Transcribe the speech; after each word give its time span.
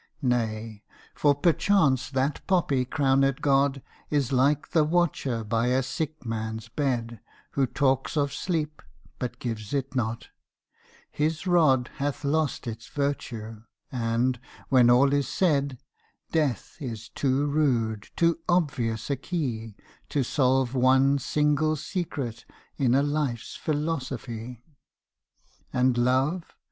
Nay! 0.23 0.83
for 1.13 1.35
perchance 1.35 2.09
that 2.09 2.41
poppy 2.47 2.85
crownèd 2.87 3.39
god 3.39 3.83
Is 4.09 4.31
like 4.31 4.69
the 4.71 4.83
watcher 4.83 5.43
by 5.43 5.67
a 5.67 5.83
sick 5.83 6.25
man's 6.25 6.69
bed 6.69 7.19
Who 7.51 7.67
talks 7.67 8.17
of 8.17 8.33
sleep 8.33 8.81
but 9.19 9.37
gives 9.37 9.75
it 9.75 9.95
not; 9.95 10.29
his 11.11 11.45
rod 11.45 11.91
Hath 11.97 12.23
lost 12.23 12.65
its 12.65 12.87
virtue, 12.87 13.61
and, 13.91 14.39
when 14.69 14.89
all 14.89 15.13
is 15.13 15.27
said, 15.27 15.77
Death 16.31 16.77
is 16.79 17.07
too 17.07 17.45
rude, 17.45 18.09
too 18.15 18.39
obvious 18.49 19.11
a 19.11 19.15
key 19.15 19.75
To 20.09 20.23
solve 20.23 20.73
one 20.73 21.19
single 21.19 21.75
secret 21.75 22.43
in 22.75 22.95
a 22.95 23.03
life's 23.03 23.55
philosophy. 23.55 24.63
And 25.71 25.95
Love! 25.95 26.55